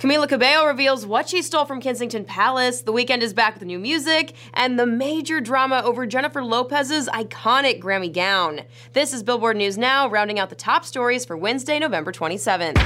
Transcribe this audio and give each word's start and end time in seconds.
Camila 0.00 0.26
Cabello 0.26 0.66
reveals 0.66 1.04
what 1.04 1.28
she 1.28 1.42
stole 1.42 1.66
from 1.66 1.78
Kensington 1.78 2.24
Palace. 2.24 2.80
The 2.80 2.90
Weeknd 2.90 3.20
is 3.20 3.34
back 3.34 3.52
with 3.52 3.64
new 3.64 3.78
music, 3.78 4.32
and 4.54 4.78
the 4.78 4.86
major 4.86 5.42
drama 5.42 5.82
over 5.84 6.06
Jennifer 6.06 6.42
Lopez's 6.42 7.06
iconic 7.10 7.82
Grammy 7.82 8.10
gown. 8.10 8.62
This 8.94 9.12
is 9.12 9.22
Billboard 9.22 9.58
News 9.58 9.76
Now, 9.76 10.08
rounding 10.08 10.38
out 10.38 10.48
the 10.48 10.54
top 10.54 10.86
stories 10.86 11.26
for 11.26 11.36
Wednesday, 11.36 11.78
November 11.78 12.12
27th. 12.12 12.80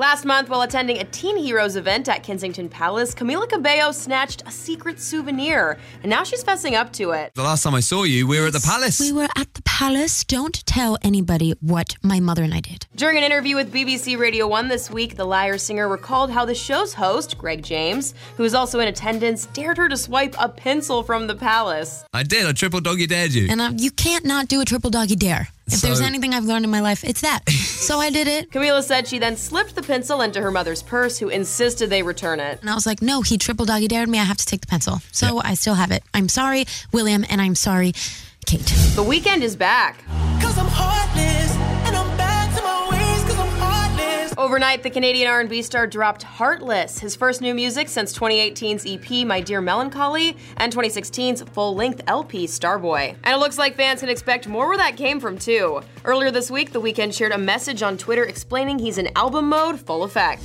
Last 0.00 0.24
month, 0.24 0.48
while 0.48 0.62
attending 0.62 0.96
a 0.96 1.04
Teen 1.04 1.36
Heroes 1.36 1.76
event 1.76 2.08
at 2.08 2.22
Kensington 2.22 2.70
Palace, 2.70 3.14
Camila 3.14 3.46
Cabello 3.46 3.92
snatched 3.92 4.42
a 4.46 4.50
secret 4.50 4.98
souvenir, 4.98 5.76
and 6.02 6.08
now 6.08 6.24
she's 6.24 6.42
fessing 6.42 6.72
up 6.72 6.90
to 6.94 7.10
it. 7.10 7.34
The 7.34 7.42
last 7.42 7.64
time 7.64 7.74
I 7.74 7.80
saw 7.80 8.04
you, 8.04 8.26
we 8.26 8.40
were 8.40 8.46
at 8.46 8.54
the 8.54 8.60
palace. 8.60 8.98
We 8.98 9.12
were 9.12 9.28
at 9.36 9.52
the 9.52 9.60
palace. 9.60 10.24
Don't 10.24 10.64
tell 10.64 10.96
anybody 11.02 11.52
what 11.60 11.96
my 12.02 12.18
mother 12.18 12.42
and 12.42 12.54
I 12.54 12.60
did. 12.60 12.86
During 12.96 13.18
an 13.18 13.24
interview 13.24 13.56
with 13.56 13.74
BBC 13.74 14.18
Radio 14.18 14.48
1 14.48 14.68
this 14.68 14.90
week, 14.90 15.16
the 15.16 15.26
Liar 15.26 15.58
singer 15.58 15.86
recalled 15.86 16.30
how 16.30 16.46
the 16.46 16.54
show's 16.54 16.94
host, 16.94 17.36
Greg 17.36 17.62
James, 17.62 18.14
who 18.38 18.42
was 18.42 18.54
also 18.54 18.80
in 18.80 18.88
attendance, 18.88 19.44
dared 19.52 19.76
her 19.76 19.90
to 19.90 19.98
swipe 19.98 20.34
a 20.38 20.48
pencil 20.48 21.02
from 21.02 21.26
the 21.26 21.34
palace. 21.34 22.06
I 22.14 22.22
did. 22.22 22.46
I 22.46 22.52
triple 22.52 22.80
doggy 22.80 23.06
dared 23.06 23.34
you. 23.34 23.48
And 23.50 23.60
uh, 23.60 23.72
you 23.76 23.90
can't 23.90 24.24
not 24.24 24.48
do 24.48 24.62
a 24.62 24.64
triple 24.64 24.88
doggy 24.88 25.16
dare. 25.16 25.48
If 25.72 25.78
So- 25.80 25.86
there's 25.86 26.00
anything 26.00 26.34
I've 26.34 26.44
learned 26.44 26.64
in 26.64 26.70
my 26.70 26.80
life, 26.80 27.04
it's 27.04 27.20
that. 27.20 27.48
so 27.50 27.98
I 28.00 28.10
did 28.10 28.26
it. 28.26 28.50
Camila 28.50 28.82
said 28.82 29.06
she 29.08 29.18
then 29.18 29.36
slipped 29.36 29.74
the 29.74 29.82
pencil 29.82 30.20
into 30.20 30.40
her 30.40 30.50
mother's 30.50 30.82
purse, 30.82 31.18
who 31.18 31.28
insisted 31.28 31.90
they 31.90 32.02
return 32.02 32.40
it. 32.40 32.60
And 32.60 32.70
I 32.70 32.74
was 32.74 32.86
like, 32.86 33.00
no, 33.02 33.22
he 33.22 33.38
triple 33.38 33.64
doggy 33.66 33.88
dared 33.88 34.08
me. 34.08 34.18
I 34.18 34.24
have 34.24 34.36
to 34.38 34.46
take 34.46 34.60
the 34.60 34.66
pencil. 34.66 35.00
So 35.12 35.40
I 35.42 35.54
still 35.54 35.74
have 35.74 35.90
it. 35.90 36.02
I'm 36.14 36.28
sorry, 36.28 36.64
William, 36.92 37.24
and 37.28 37.40
I'm 37.40 37.54
sorry, 37.54 37.92
Kate. 38.46 38.60
The 38.96 39.04
Weeknd 39.04 39.42
is 39.42 39.56
back. 39.56 40.04
Cause 40.40 40.58
I'm 40.58 40.66
heartless, 40.66 40.99
Overnight, 44.50 44.82
the 44.82 44.90
Canadian 44.90 45.28
R&B 45.28 45.62
star 45.62 45.86
dropped 45.86 46.24
Heartless, 46.24 46.98
his 46.98 47.14
first 47.14 47.40
new 47.40 47.54
music 47.54 47.88
since 47.88 48.12
2018's 48.18 48.84
EP 48.84 49.24
My 49.24 49.40
Dear 49.40 49.60
Melancholy 49.60 50.36
and 50.56 50.72
2016's 50.74 51.42
full-length 51.42 52.00
LP 52.08 52.48
Starboy. 52.48 53.14
And 53.22 53.32
it 53.32 53.38
looks 53.38 53.58
like 53.58 53.76
fans 53.76 54.00
can 54.00 54.08
expect 54.08 54.48
more 54.48 54.66
where 54.66 54.76
that 54.76 54.96
came 54.96 55.20
from 55.20 55.38
too. 55.38 55.82
Earlier 56.04 56.32
this 56.32 56.50
week, 56.50 56.72
The 56.72 56.80
Weeknd 56.80 57.16
shared 57.16 57.30
a 57.30 57.38
message 57.38 57.84
on 57.84 57.96
Twitter 57.96 58.24
explaining 58.24 58.80
he's 58.80 58.98
in 58.98 59.16
album 59.16 59.48
mode 59.50 59.78
full 59.78 60.02
effect. 60.02 60.42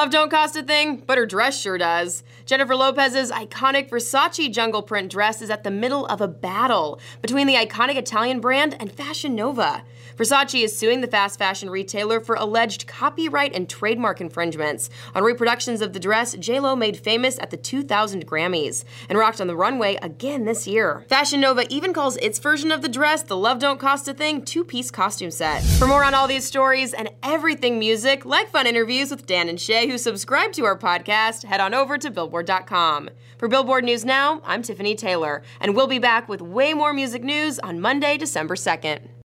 Thing. 0.00 0.06
Her 0.06 0.06
love 0.06 0.12
don't 0.12 0.30
cost 0.30 0.56
a 0.56 0.62
thing, 0.62 1.02
but 1.06 1.18
her 1.18 1.26
dress 1.26 1.60
sure 1.60 1.78
does. 1.78 2.22
Jennifer 2.46 2.74
Lopez's 2.74 3.30
iconic 3.30 3.90
Versace 3.90 4.50
jungle 4.50 4.82
print 4.82 5.10
dress 5.10 5.42
is 5.42 5.50
at 5.50 5.62
the 5.62 5.70
middle 5.70 6.06
of 6.06 6.20
a 6.20 6.28
battle 6.28 6.98
between 7.22 7.46
the 7.46 7.54
iconic 7.54 7.96
Italian 7.96 8.40
brand 8.40 8.76
and 8.80 8.90
Fashion 8.90 9.34
Nova. 9.34 9.82
Versace 10.16 10.64
is 10.64 10.76
suing 10.76 11.00
the 11.00 11.06
fast 11.06 11.38
fashion 11.38 11.70
retailer 11.70 12.20
for 12.20 12.34
alleged 12.34 12.86
copyright 12.86 13.54
and 13.54 13.68
trademark 13.68 14.20
infringements 14.20 14.90
on 15.14 15.22
reproductions 15.22 15.80
of 15.80 15.92
the 15.92 16.00
dress 16.00 16.34
J-Lo 16.34 16.76
made 16.76 16.98
famous 16.98 17.38
at 17.38 17.50
the 17.50 17.56
2000 17.56 18.26
Grammys 18.26 18.84
and 19.08 19.16
rocked 19.16 19.40
on 19.40 19.46
the 19.46 19.56
runway 19.56 19.96
again 20.02 20.44
this 20.44 20.66
year. 20.66 21.06
Fashion 21.08 21.40
Nova 21.40 21.64
even 21.70 21.94
calls 21.94 22.16
its 22.18 22.38
version 22.38 22.70
of 22.70 22.82
the 22.82 22.88
dress 22.88 23.22
the 23.22 23.36
Love 23.36 23.60
Don't 23.60 23.80
Cost 23.80 24.08
a 24.08 24.14
Thing 24.14 24.44
two-piece 24.44 24.90
costume 24.90 25.30
set. 25.30 25.62
For 25.78 25.86
more 25.86 26.04
on 26.04 26.14
all 26.14 26.28
these 26.28 26.44
stories 26.44 26.92
and 26.92 27.10
everything 27.22 27.78
music, 27.78 28.26
like 28.26 28.50
fun 28.50 28.66
interviews 28.66 29.10
with 29.10 29.26
Dan 29.26 29.48
and 29.48 29.60
Shay 29.60 29.88
who 29.90 29.98
subscribe 29.98 30.52
to 30.52 30.64
our 30.64 30.78
podcast, 30.78 31.44
head 31.44 31.60
on 31.60 31.74
over 31.74 31.98
to 31.98 32.10
billboard.com. 32.10 33.10
For 33.38 33.48
Billboard 33.48 33.84
News 33.84 34.04
Now, 34.04 34.40
I'm 34.44 34.62
Tiffany 34.62 34.94
Taylor, 34.94 35.42
and 35.60 35.74
we'll 35.74 35.88
be 35.88 35.98
back 35.98 36.28
with 36.28 36.40
way 36.40 36.74
more 36.74 36.92
music 36.92 37.24
news 37.24 37.58
on 37.58 37.80
Monday, 37.80 38.16
December 38.16 38.54
2nd. 38.54 39.10